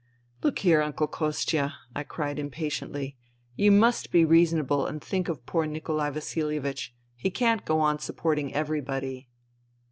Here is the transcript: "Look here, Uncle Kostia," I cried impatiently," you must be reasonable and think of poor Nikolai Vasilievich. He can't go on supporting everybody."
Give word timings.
"Look 0.43 0.57
here, 0.57 0.81
Uncle 0.81 1.05
Kostia," 1.07 1.73
I 1.95 2.01
cried 2.01 2.39
impatiently," 2.39 3.17
you 3.55 3.71
must 3.71 4.09
be 4.11 4.25
reasonable 4.25 4.87
and 4.87 4.99
think 4.99 5.29
of 5.29 5.45
poor 5.45 5.67
Nikolai 5.67 6.09
Vasilievich. 6.09 6.95
He 7.15 7.29
can't 7.29 7.65
go 7.65 7.79
on 7.81 7.99
supporting 7.99 8.51
everybody." 8.51 9.29